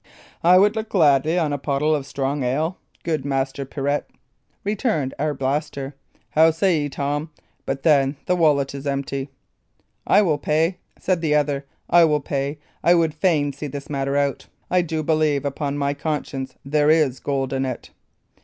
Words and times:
"I 0.43 0.57
would 0.57 0.75
look 0.75 0.89
gladly 0.89 1.37
on 1.37 1.53
a 1.53 1.59
pottle 1.59 1.93
of 1.93 2.07
strong 2.07 2.41
ale, 2.41 2.79
good 3.03 3.23
Master 3.23 3.65
Pirret," 3.65 4.09
returned 4.63 5.13
Arblaster. 5.19 5.93
"How 6.31 6.49
say 6.49 6.81
ye, 6.81 6.89
Tom? 6.89 7.29
But 7.67 7.83
then 7.83 8.15
the 8.25 8.35
wallet 8.35 8.73
is 8.73 8.87
empty." 8.87 9.29
"I 10.07 10.23
will 10.23 10.39
pay," 10.39 10.79
said 10.97 11.21
the 11.21 11.35
other 11.35 11.65
"I 11.87 12.05
will 12.05 12.19
pay. 12.19 12.57
I 12.83 12.95
would 12.95 13.13
fain 13.13 13.53
see 13.53 13.67
this 13.67 13.91
matter 13.91 14.17
out; 14.17 14.47
I 14.71 14.81
do 14.81 15.03
believe, 15.03 15.45
upon 15.45 15.77
my 15.77 15.93
conscience, 15.93 16.55
there 16.65 16.89
is 16.89 17.19
gold 17.19 17.53
in 17.53 17.63
it." 17.63 17.91